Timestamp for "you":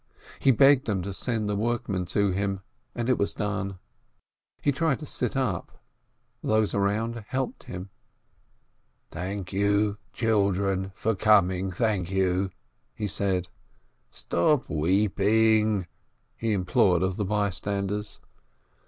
9.53-9.97, 12.09-12.49